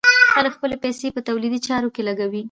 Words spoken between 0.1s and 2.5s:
خلک خپلې پيسې په تولیدي چارو کې لګوي.